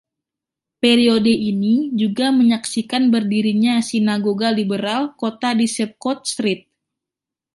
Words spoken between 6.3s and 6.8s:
Street.